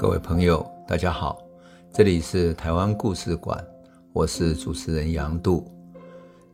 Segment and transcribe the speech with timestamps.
[0.00, 1.46] 各位朋友，大家好，
[1.92, 3.62] 这里是台湾故事馆，
[4.14, 5.70] 我是主持人杨度，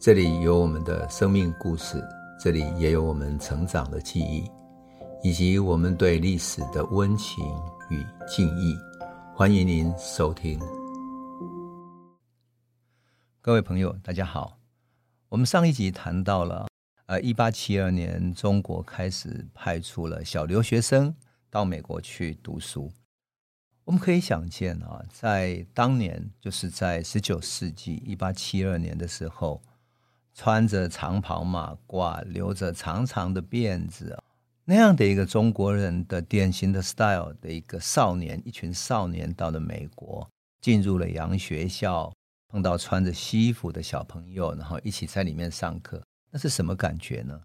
[0.00, 2.02] 这里有我们的生命故事，
[2.40, 4.50] 这里也有我们成长的记忆，
[5.22, 7.44] 以及我们对历史的温情
[7.88, 8.76] 与敬意。
[9.32, 10.58] 欢迎您收听。
[13.40, 14.58] 各位朋友，大家好，
[15.28, 16.66] 我们上一集谈到了，
[17.06, 21.14] 呃，一八七二年，中国开始派出了小留学生
[21.48, 22.90] 到美国去读书。
[23.86, 29.62] 我们可以想见啊，在当年，就是在十九世纪一八七二年的时候，
[30.34, 34.20] 穿着长袍马褂、留着长长的辫子，
[34.64, 40.28] 那样的一个中国人的典型的 style 的一个少年，一群少年到了美国，
[40.60, 42.12] 进入了洋学校，
[42.48, 47.40] 碰到穿着西服的小朋友，然后一起在里面上课，那是什么感觉呢？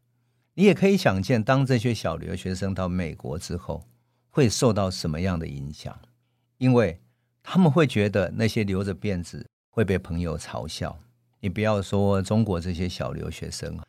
[0.55, 3.85] 你也可以想见，当这些小留学生到美国之后，
[4.31, 5.95] 会受到什么样的影响？
[6.61, 7.01] 因为
[7.41, 10.95] 他们会觉得那些留着辫子会被朋友嘲笑。
[11.39, 13.79] 你不要说中国这些小留学生，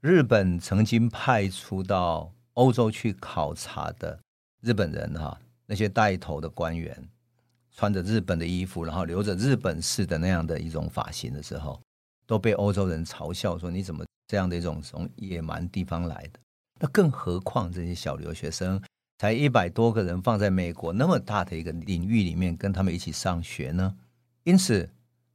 [0.00, 4.18] 日本曾经派出到欧洲去考察的
[4.62, 7.06] 日本人哈，那些带头的官员，
[7.70, 11.78] 穿着日本的衣服，然后留着日本式的那样的一种发型的时候，
[12.26, 16.40] 都被欧洲人嘲笑说，你怎么这样的一种从野蛮地方来的？
[16.80, 18.82] 那更何况这些小留学生。
[19.22, 23.94] 才一百多个人放在美国那么大的一个领域里面，跟他们一起上学呢，
[24.42, 24.90] 因此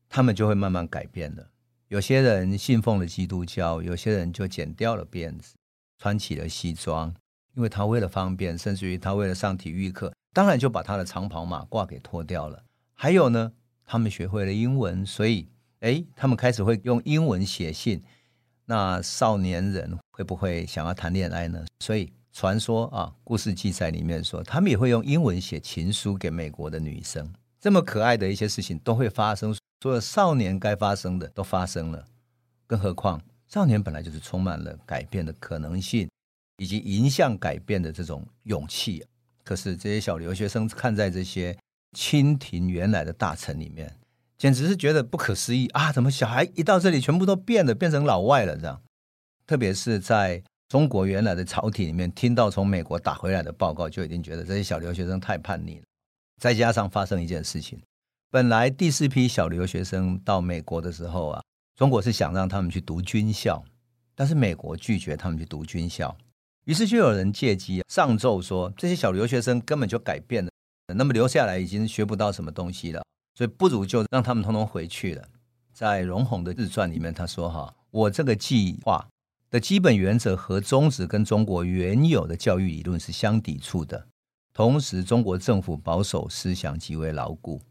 [0.09, 1.47] 他们就会慢慢改变了。
[1.87, 5.55] 有些人信奉了基督教，有些人就剪掉了辫子，
[5.99, 7.15] 穿起了西装，
[7.53, 12.61] 因为他为了方便，甚至于他为了上体育课，当然就把他的长袍马褂给脱掉了。
[12.93, 13.53] 还有呢，
[13.85, 15.47] 他们学会了英文，所以
[15.79, 18.03] 哎，他们开始会用英文写信。
[18.65, 21.65] 那少年人会不会想要谈恋爱呢？
[21.79, 22.11] 所以。
[22.39, 27.33] 传说啊，故事记载里面说，他们也会用英文写情书给美国的女生。
[27.59, 32.05] 这么可爱的一些事情都会发生，所有少年该发生的都发生了。
[32.67, 36.07] 更何况，少年本来就是充满了改变的可能性，
[36.57, 39.03] 以及迎向改变的这种勇气。
[39.43, 41.57] 可是这些小留学生看在这些
[41.93, 43.97] 清廷原来的大臣里面，
[44.37, 45.91] 简直是觉得不可思议啊！
[45.91, 48.83] 怎么小孩一到这里，全部都变了，变成老外了这样？
[49.47, 50.43] 特别是在。
[50.69, 55.83] 中国原来的朝廷里面听到从美国打回来的报告，就已经觉得这些小留学生太叛逆了。
[56.41, 57.81] 再加上发生一件事情，
[58.29, 61.41] 本来第四批小留学生到美国的时候啊，
[61.75, 63.63] 中国是想让他们去读军校，
[64.13, 66.15] 但是美国拒绝他们去读军校，
[66.65, 70.51] 于是就有人借机上奏说，这些小留学生根本就改变了，
[70.93, 73.01] 那么留下来已经学不到什么东西了，
[73.35, 75.25] 所以不如就让他们通通回去了。
[75.73, 79.07] 在荣闳的自传里面，他说：“哈，我这个计划。”
[79.49, 84.07] 的基本原则和宗旨跟中国原有的教育理论是相抵触的。
[84.53, 87.61] 同时，中国政府保守思想极为牢固，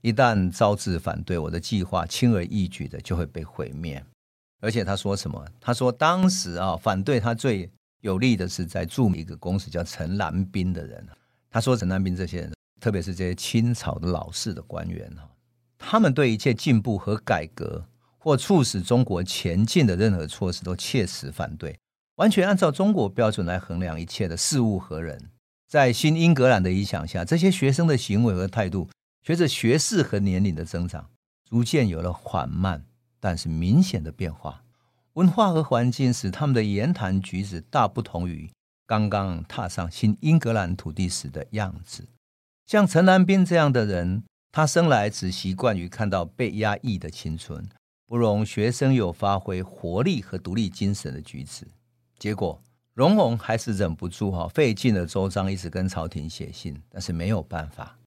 [0.00, 4.02] 一旦招致反对，我的计划轻而易举的就会被毁灭。
[4.60, 5.46] 而且他说什么？
[5.60, 11.06] 他说当时啊，反对他最有力的是在著名一个公司叫陈兰宾的人。
[11.50, 15.28] 他说陈兰宾这些人，特别是这些清朝的老式的官员哈，
[15.78, 17.84] 他们对一切进步和改革。
[18.22, 21.76] 或促使中国前进的任何措施都切实反对，
[22.14, 25.30] 完全按照中国标准来衡量一切的事物和人。
[25.68, 28.88] 在新英格兰的影响下，这些学生的行为和态度，
[29.26, 31.10] 随着学识和年龄的增长，
[31.50, 32.84] 逐渐有了缓慢
[33.18, 34.62] 但是明显的变化。
[35.14, 38.48] 文化和环境使他们的言谈举止大不同于
[38.86, 42.06] 刚刚踏上新英格兰土地时的样子。
[42.66, 44.22] 像陈兰斌这样的人，
[44.52, 47.68] 他生来只习惯于看到被压抑的青春。
[48.12, 51.66] 不容学生有发挥活力和独立精神的举止，
[52.18, 52.60] 结果
[52.92, 57.98] 荣闳还是忍不住哈，费尽了周章，一直跟朝廷写信，但是没有办法。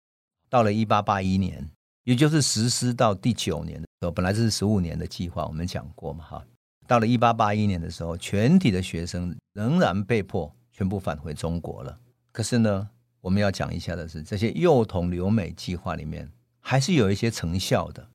[0.48, 1.68] 到了一八八一年，
[2.04, 6.46] 也就是实施到第九年的时候，本来这是十五年的计划，我们讲过嘛哈。
[6.86, 11.98] 到了一八八一年的时候，全体的学生仍然被迫全部返回中国了。
[12.32, 12.88] 可是呢，
[13.22, 18.08] 我们要讲一下的是，这些幼童留美计划里面还是有一些成效的。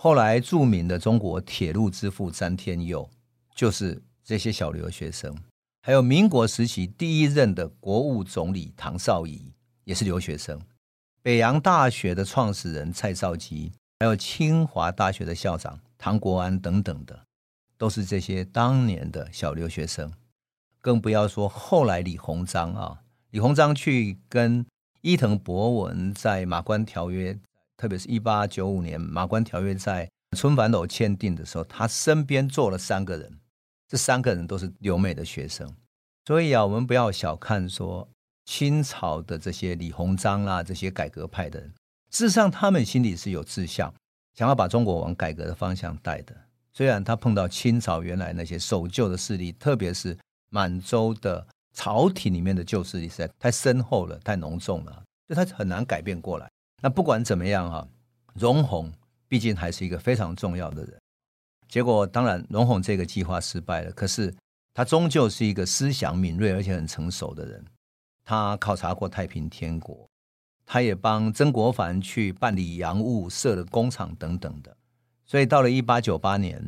[0.00, 3.10] 后来，著名的中国铁路之父詹天佑，
[3.52, 5.34] 就是这些小留学生；
[5.82, 9.52] 还有民国时期第一任的国务总理唐绍仪，
[9.82, 10.56] 也是留学生；
[11.20, 17.20] 北洋大学的创始人蔡兆基，还有清华大学的校长唐国安等等的，
[17.76, 20.12] 都是这些当年的小留学生。
[20.80, 23.02] 更不要说后来李鸿章啊，
[23.32, 24.64] 李鸿章去跟
[25.00, 27.36] 伊藤博文在马关条约。
[27.78, 33.38] 特别是一八九五年马关条约在春帆楼签订的时候，他身边坐了三个人，
[33.88, 35.72] 这三个人都是留美的学生。
[36.26, 38.06] 所以啊，我们不要小看说
[38.44, 41.72] 清朝的这些李鸿章啦、这些改革派的人，
[42.10, 43.94] 事实上他们心里是有志向，
[44.34, 46.34] 想要把中国往改革的方向带的。
[46.72, 50.18] 虽然他碰到清朝原来那些守旧的势力，特别是
[50.50, 54.92] 满洲的朝廷里面的旧势力实在太深厚了、太浓重了，
[55.28, 56.50] 所以他很难改变过来。
[56.80, 57.88] 那不管怎么样哈，
[58.34, 58.92] 容閎
[59.26, 60.98] 毕竟还是一个非常重要的人。
[61.68, 63.92] 结果当然，容閎这个计划失败了。
[63.92, 64.34] 可是
[64.72, 67.64] 他终究是一个思想敏锐而且很成熟的人。
[68.24, 70.08] 他考察过太平天国，
[70.64, 74.76] 他也帮曾国藩去办理洋务、设了工厂等等的。
[75.26, 76.62] 所以到了一八九八年，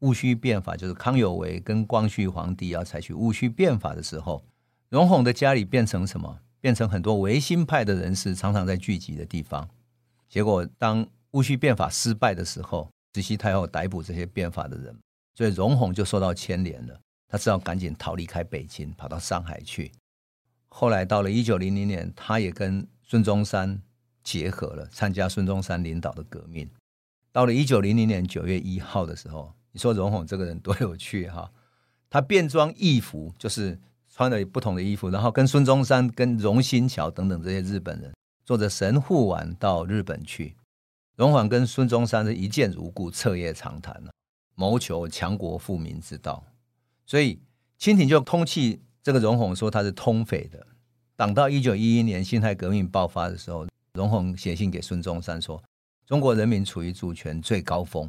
[0.00, 4.44] 戊戌变法，就是康有为跟光绪皇帝要采取戊戌变法的时候，
[4.88, 6.38] 容閎的家里变成什么？
[6.64, 9.68] 变成很多维新派的人士常常在聚集的地方。
[10.30, 14.98] 结果当戊戌变法失败的时候，慈禧太后逮捕这些变法的人，
[15.34, 16.98] 所以容閎就受到牵连了。
[17.28, 19.92] 他只好赶紧逃离开北京，跑到上海去。
[20.70, 23.82] 后来到了一九零零年，他也跟孙中山
[24.22, 26.66] 结合了，参加孙中山领导的革命。
[27.30, 31.52] 到了一九零零年九月一号的时候，你说容閎这个人多有趣哈！
[32.08, 33.78] 他变装易服，就是
[34.16, 38.14] 穿了不同的衣服，然后跟孙中山、跟荣新桥等等这些日本人
[38.44, 40.54] 坐着神户丸到日本去。
[41.16, 44.12] 容閎跟孙中山是一见如故，彻夜长谈了，
[44.54, 46.44] 谋求强国富民之道。
[47.04, 47.40] 所以
[47.76, 50.64] 清廷就通气这个容閎，说他是通匪的。
[51.16, 55.60] 等到一九一一年辛亥革命爆发的时候，容閎写信给孙中山说。
[56.06, 58.08] 中国人民处于主权最高峰，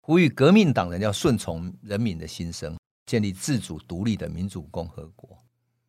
[0.00, 2.74] 呼吁革命党人要顺从人民的心声，
[3.12, 5.36] 建立自主独立的民主共和国。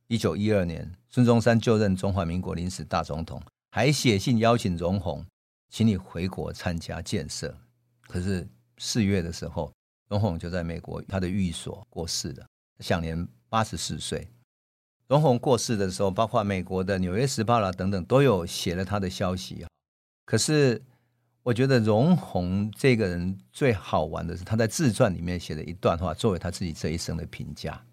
[0.07, 3.41] 一九一二年，孙中山就任中华民国临时大总统，
[3.71, 5.23] 还写信邀请容閎，
[5.69, 7.57] 请你回国参加建设。
[8.09, 8.45] 可是
[8.77, 9.71] 四月的时候，
[10.09, 12.45] 容閎就在美国他的寓所过世了，
[12.79, 14.27] 享年八十四岁。
[15.07, 19.65] 容閎过世的时候，包括美国的《纽约时报》啦等等，都有写了他的消息。
[20.25, 20.83] 可是。
[21.43, 27.85] 我觉得容閎这个人最好玩的是，他在自传里面写了一段话，作为他自己这一生的评价。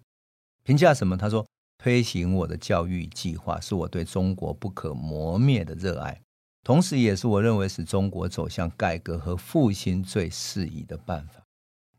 [0.63, 1.17] 评价什么？
[1.17, 1.45] 他说
[1.77, 6.21] ：“推行我的教育计划，是我对中国不可磨灭的热爱，
[6.63, 11.43] 同时也是我认为使中国走向改革和复兴最适宜的办法。”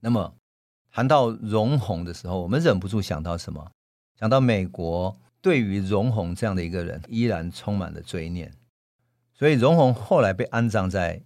[0.00, 0.34] 那么
[0.90, 3.70] 谈到容閎的时候，我们忍不住想到什么？
[4.18, 8.54] 想到美国对于容閎这样的一个人依然充满了追念，
[9.34, 11.22] 所以容閎后来被安葬在。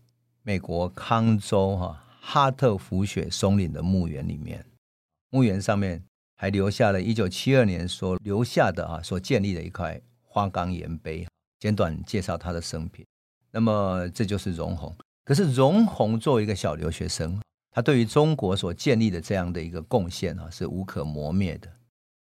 [0.47, 4.65] 美国康州哈哈特福雪松林的墓园里面，
[5.31, 6.01] 墓园上面
[6.37, 11.27] 还留下了一九七二年所留下的啊所建立的一块花岗岩碑，
[11.59, 13.05] 简短介绍他的生平。
[13.51, 14.95] 那么这就是容閎。
[15.25, 17.41] 可是容閎作为一个小留学生，
[17.73, 21.69] 他对于中国所建立的这样的一个贡献啊是无可磨灭的。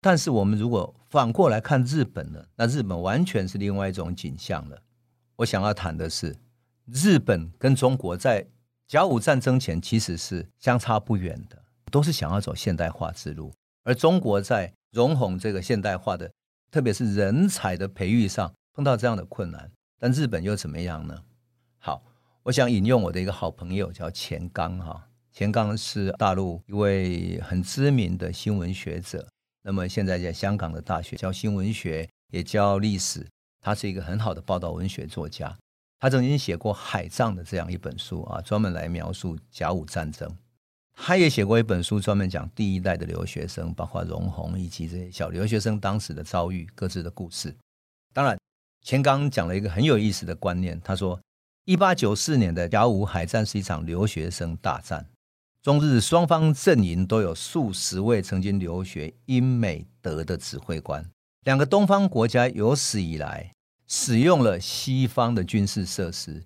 [0.00, 4.82] 但是我们如果反过来看日本呢，那日本完全是另外一种景象了。
[5.36, 6.36] 我想要谈的是。
[6.92, 8.46] 日本跟中国在
[8.86, 13.52] 甲午战争前其实是相差不远的，都是想要走现代化之路。
[13.84, 16.30] 而中国在容閎这个现代化的，
[16.70, 21.22] 特别是人才的培育上碰到这样的困难，但日本又怎么样呢？
[21.78, 22.02] 好，
[22.42, 29.26] 我想引用我的一个好朋友叫钱刚哈，钱刚是大陆一位很知名的新闻学者，
[29.62, 33.26] 那么现在在香港的大学教新闻学，也教历史，
[33.60, 35.56] 他是一个很好的报道文学作家。
[36.00, 40.34] 他曾经写过《海葬》的这样一本书啊，专门来描述甲午战争。
[40.94, 47.54] 他也写过一本书，专门讲第一代的留学生，包括容閎以及这些小留学生当时的遭遇、各自的故事。
[48.14, 48.38] 当然，
[48.82, 51.20] 钱刚讲了一个很有意思的观念，他说：
[51.66, 55.06] 一八九四年的甲午海战是一场留学生大战，
[55.62, 61.04] 中日双方阵营都有数十位曾经留学英美德的指挥官，
[61.44, 63.52] 两个东方国家有史以来。
[63.92, 66.44] 使用了西方的军事设施、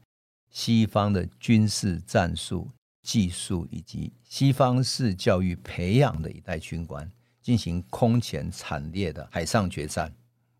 [0.50, 2.70] 西方的军事战术、
[3.02, 10.10] 技术以及西方式教育培养的一代军官，进行空前惨烈的海上决战，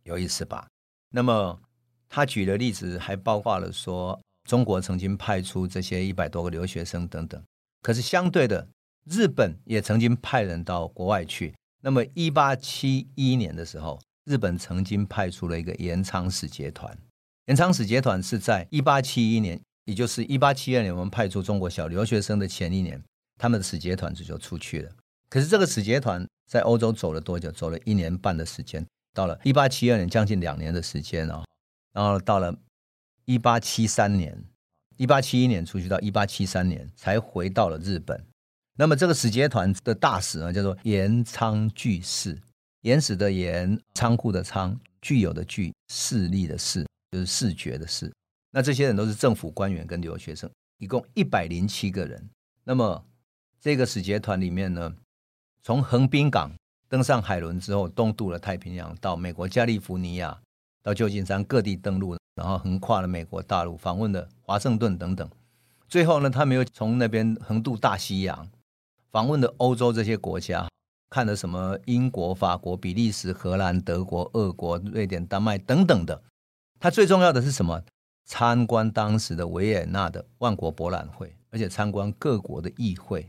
[0.02, 0.68] 有意思吧？
[1.08, 1.58] 那么
[2.06, 7.42] 他举的例子还包括了说，中国曾经派出这些一百多个留学生等等。
[7.80, 8.68] 可是相对的，
[9.06, 11.54] 日本也曾经派人到国外去。
[11.80, 13.98] 那么一八七一年的时候。
[14.24, 16.96] 日本曾经派出了一个延长使节团，
[17.46, 23.02] 延长使节团是在一八七一年，也就是一八七二年，我们派出中国小留学生的前一年，
[23.36, 24.90] 他们的使节团就出去了。
[25.28, 27.50] 可是这个使节团在欧洲走了多久？
[27.50, 31.44] 走了一年半的时间，到了一八七二年，将近两年的时间啊。
[31.92, 32.56] 然后到了
[33.26, 34.42] 一八七三年，
[34.96, 38.24] 一八七一年出去，到一八七三年才回到了日本。
[38.76, 42.40] 那么这个使节团的大使呢，叫做延昌具视。
[42.84, 48.12] 岩石的岩，仓库的仓，具有的具，视力的视，就是视觉的视。
[48.50, 52.28] 那这些人都是政府官员跟留学生，一共一百零七个人。
[52.62, 53.02] 那么
[53.58, 54.94] 这个使节团里面呢，
[55.62, 56.52] 从横滨港
[56.86, 60.38] 登上海轮之后，东渡了太平洋，到美国加利福尼亚，
[60.82, 65.26] 到旧金山各地登陆，然后横跨了美国大陆，访问了华盛顿等等。
[65.88, 68.46] 最后呢，他们又从那边横渡大西洋，
[69.10, 70.68] 访问了欧洲这些国家，
[71.14, 76.20] 看了什么英国、法国、比利时、荷兰、德国、俄国、瑞典、丹麦等等的。
[76.80, 77.80] 他最重要的是什么？
[78.24, 83.28] 参观当时的维也纳的万国博览会，而且参观各国的议会，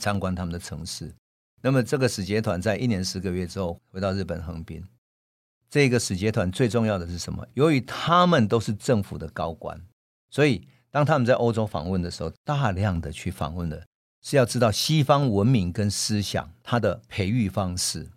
[0.00, 1.14] 参观他们的城市。
[1.60, 4.84] 那么这个使节团在一年十个月之后回到日本横滨。
[5.70, 7.46] 这个使节团最重要的是什么？
[7.54, 9.80] 由于他们都是政府的高官，
[10.28, 13.86] 所以当他们在欧洲访问的时候，大量的去访问的
[14.22, 18.08] 是要知道西方文明跟思想它的培育方式。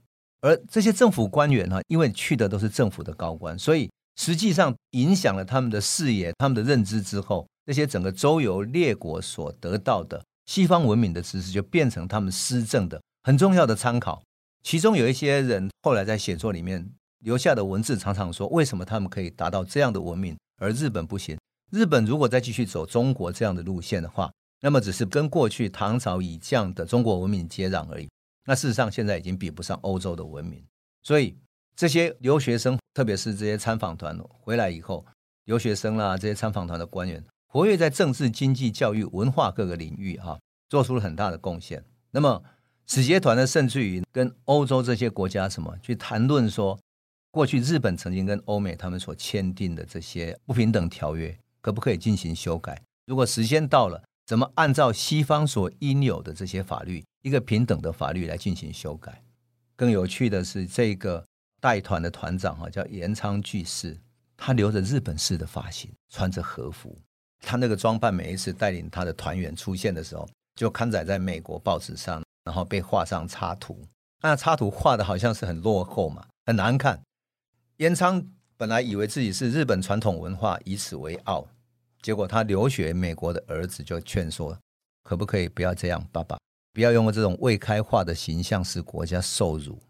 [0.42, 3.90] 而这些政府官员呢，因为去的都是政府的高官，所以。
[4.18, 14.24] 实际上影响了他们的视野、他们的认知之后，这些整个周游列国所得到的西方文明的知识，就变成他们施政的很重要的参考。
[14.64, 16.90] 其中有一些人后来在写作里面
[17.26, 21.38] 留下的文字，常常说：为什么他们可以达到这样的文明，而日本不行？
[21.70, 24.32] 日本如果再继续走中国这样的路线的话，
[24.66, 28.10] 那么只是跟过去唐朝以降的中国文明接壤而已。
[28.46, 30.66] 那事实上现在已经比不上欧洲的文明，
[31.04, 31.38] 所以。
[31.78, 35.06] 这些留学生，特别是这些参访团回来以后，
[35.44, 41.84] 留学生啦，这些参访团的官员，活跃在政治、经济、教育、文化各个领域，哈，做出了很大的贡献。
[42.12, 42.42] 那么，
[42.88, 46.80] 使节团呢，甚至于跟欧洲这些国家什么去谈论说，
[47.30, 52.82] 过去日本曾经跟欧美他们所签订的这些不平等条约，可不可以进行修改？
[53.06, 59.24] 如果时间到了，怎么按照西方所应有的这些法律，一个平等的法律来进行修改？
[59.76, 61.26] 更有趣的是这个。
[61.62, 64.00] 带团的团长哈叫岩仓具视，
[64.38, 66.96] 他留着日本式的发型，穿着和服。
[67.40, 73.82] 他那个装扮，每一次带领他的团员出现的时候，就刊载在美国报纸上，然后被画上插图。
[74.22, 77.02] 那插图画的好像是很落后嘛，很难看。
[77.78, 78.24] 岩仓
[78.58, 81.48] 本来以为自己是日本传统文化，以此为傲。
[82.06, 84.56] 结果他留学美国的儿子就劝说，
[85.02, 86.38] 可不可以不要这样，爸爸，
[86.72, 89.82] 不要用这种未开化的形象使国家受辱。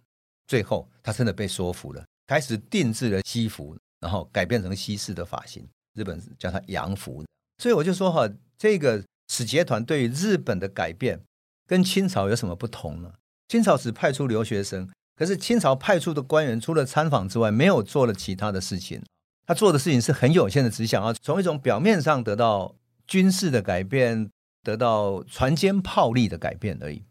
[0.48, 5.67] 最后，他真的被说服了，开始定制了西服，然后改变成西式的发型。
[5.93, 7.22] 日本叫他洋服。
[7.62, 11.19] 所以我就说哈，这个使节团对于日本的改变，
[11.67, 13.12] 跟清朝有什么不同呢？
[13.50, 19.03] 清朝只派出留学生，可是清朝派出的官员除了参访之外，没有做了其他的事情。
[19.45, 22.75] 他做的事情是很有限的，只想要从一种表面上得到
[23.05, 24.29] 军事的改变，
[24.63, 27.03] 得到船坚炮利的改变而已。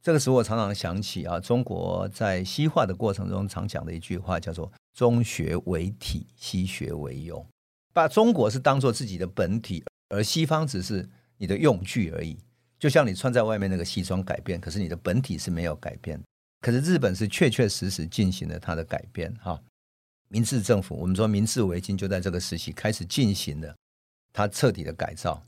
[0.00, 7.44] 这个时候，我常常想起啊，中国在西化的过程中常讲的一句话，叫做“中学为体，西学为用”，
[7.94, 12.36] 把中国是当做自己的本体，而西方只是你的用具而已。
[12.78, 16.22] 就像你穿在外面那个西装改变，可是你的本体是没有改变。
[16.60, 19.34] 可是日本是确确实实进行了它的改变。
[19.40, 19.58] 哈，
[20.34, 23.76] 明治政府，我们说明治维新就在这个时期开始进行了
[24.32, 25.40] 它彻底的改造。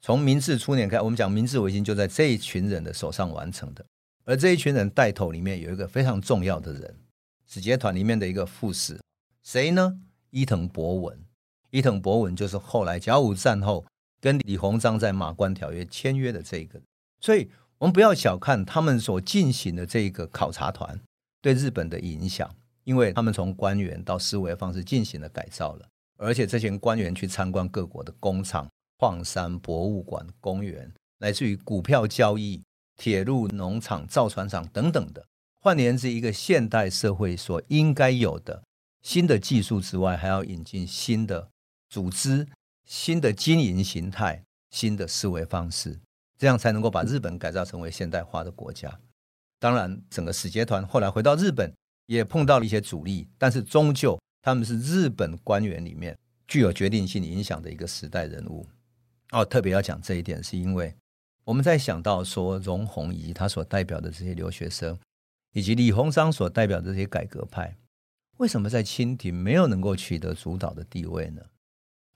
[0.00, 3.84] 从明治初年开，我们讲明治维新就在这一群人的手上完成的。
[4.24, 6.96] 而这一群人带头里面有一个非常重要的人，
[7.44, 9.00] 使节团里面的一个副使，
[9.42, 9.98] 谁呢？
[10.30, 11.18] 伊藤博文。
[11.70, 13.84] 伊藤博文就是后来甲午战后
[14.20, 16.80] 跟李鸿章在马关条约签约的这个。
[17.20, 21.00] 所以我们不要小看他们所进行的这个考察团
[21.42, 22.54] 对日本的影响，
[22.88, 28.66] 因为他们从官员到思维方式进行了改造了，而且这群官员去参观各国的工厂。
[29.00, 32.64] 矿山、博物馆、公园，来自于股票交易、
[32.96, 35.24] 铁路、农场、造船厂等等的。
[35.60, 38.64] 换言之，一个现代社会所应该有的
[39.00, 41.48] 新的技术之外，还要引进新的
[41.88, 42.48] 组织、
[42.86, 46.00] 新的经营形态、新的思维方式，
[46.36, 48.98] 这样才能够把日本改造成为现代化的国家。
[49.60, 51.72] 当然，整个使节团后来回到日本，
[52.08, 58.66] 也碰到了一些阻力，但是终究他们是日本官员里面具有决定性影响的一个时代人物。
[59.30, 60.94] 哦，特别要讲这一点，是因为
[61.44, 64.98] 我们在想到说，容閎以及他所代表的这些留学生，
[65.52, 67.76] 以及李鸿章所代表的这些改革派，
[68.38, 71.42] 为什么在清廷没有能够取得主导的地位呢？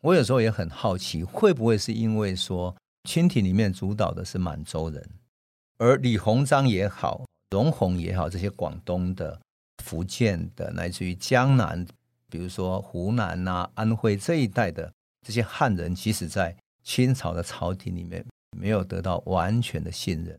[0.01, 5.07] 我有时候也很好奇，会不会是因为说清廷里面主导的是满洲人，
[5.77, 9.39] 而李鸿章也好，容閎也好，这些广东的、
[9.83, 11.87] 福建的，乃至于江南，
[12.31, 14.91] 比如说湖南啊、安徽这一带的
[15.27, 18.25] 这些汉人，其实在清朝的朝廷里面
[18.57, 20.39] 没有得到完全的信任，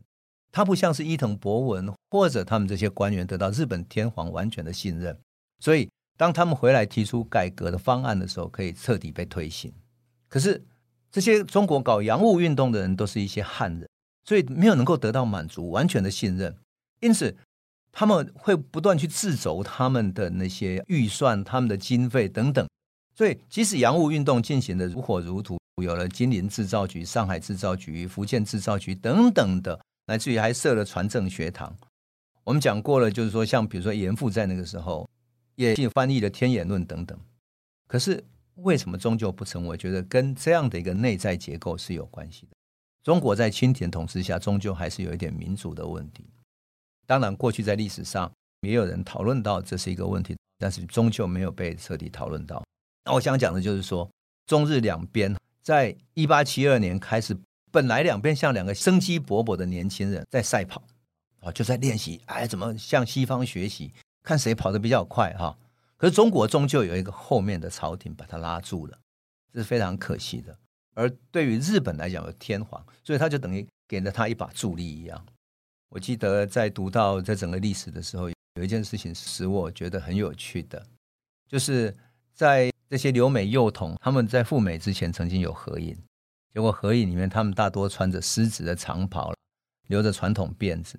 [0.50, 5.16] 他不像是伊藤博文或者他们这些官员得到日本天皇完全的信任，
[5.60, 9.72] 所以当他们回来提出改革的方案的时候，可以彻底被推行。
[10.28, 10.64] 可是
[11.10, 13.88] 这些中国搞洋务运动的人都是一些汉人，
[14.24, 16.56] 所以没有能够得到满足完全的信任，
[17.00, 17.36] 因此
[17.94, 22.68] 他们会不断去掣肘他们的那些预算、他们的经费等等。
[23.16, 31.74] 所以即使洋务运动进行的如火如荼，有了金陵制造局、上海制造局、福建制造局等等的，乃至于还设了传政学堂。
[32.42, 35.08] 我们讲过了，就是说像比如说严复在那个时候。
[35.56, 37.16] 也翻译了《天演论》等等，
[37.86, 38.24] 可是
[38.56, 39.64] 为什么终究不成？
[39.64, 42.56] 我觉得跟这样的一个内在结构是有关系的。
[43.04, 46.24] 中国在清廷统治下，终究还是有一点民族的问题。
[47.06, 48.30] 当然，过去在历史上
[48.62, 52.64] 也有人讨论到这是一个问题，但是终究没有被彻底讨论到。
[53.04, 54.08] 那我想讲的就是说，
[54.46, 57.36] 中日两边在一八七二年开始，
[57.70, 60.82] 本来两边像两个生机勃勃的年轻人在赛跑
[61.40, 63.92] 啊，就在练习，哎，怎么向西方学习？
[64.22, 65.58] 看谁跑得比较快哈，
[65.98, 68.98] 可是中国终究有一个后面的朝廷把他拉住了，
[69.52, 70.56] 这是非常可惜的。
[70.94, 75.26] 而对于日本来讲，有天皇，所以他就等于给了他一把助力一样。
[75.94, 80.84] 我记得在读到这整个历史的时候，有一件事情使我觉得很有趣的，
[81.46, 81.94] 就是
[82.32, 85.96] 在这些留美幼童他们在赴美之前曾经有合影，
[86.52, 89.32] 结果合影里面他们大多穿着狮子的长袍，
[89.86, 90.98] 留着传统辫子。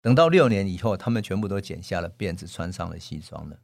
[0.00, 3.60] 等到六年以后，他们全部都剪下了辫子，穿上了西装了，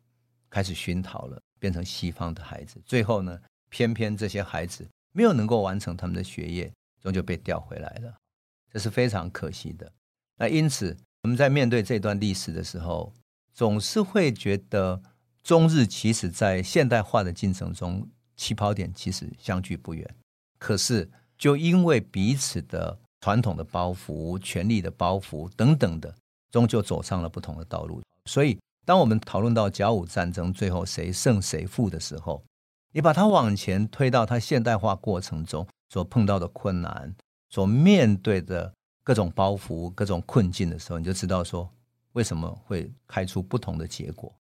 [0.51, 2.79] 开始熏陶了，变成西方的孩子。
[2.85, 3.41] 最后呢，
[3.71, 8.15] 偏偏这些孩子没有能够完成他们的学业，终究被调回来了，
[8.71, 9.91] 这是非常可惜的。
[10.39, 13.13] 那因此，我们在面对这段历史的时候，
[13.55, 15.03] 总是会觉得
[15.43, 20.15] 中日其实在现代化的进程中，起跑点其实相距不远，
[20.59, 26.15] 可是就因为彼此的传统的包袱、权力的包袱等等的。
[26.53, 32.43] 终究走上了不同的道路，所以当我们讨论到甲午战争最后谁胜谁负的时候，
[32.93, 37.15] 你把它往前推到它现代化过程中所碰到的困难、
[37.51, 38.73] 所面对的
[39.07, 41.71] 各种包袱、各种困境的时候，你就知道说
[42.15, 44.35] 为什么会开出不同的结果。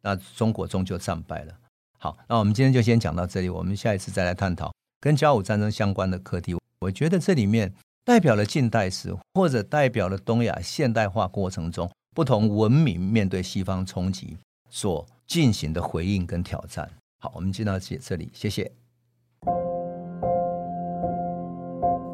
[0.00, 1.52] 那中国终究战败了。
[1.98, 6.56] 好，那我们今天就先讲到这里，我们下一次再来探讨跟甲午战争相关的课题。
[6.78, 7.70] 我觉得这里面。
[8.06, 14.36] 代表了近代史，或者代表了东亚现代化过程中不同文明面对西方冲击
[14.70, 16.88] 所进行的回应跟挑战。
[17.18, 18.70] 好，我们进到这这里，谢谢。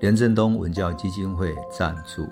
[0.00, 2.26] 连振东文教基金会赞助。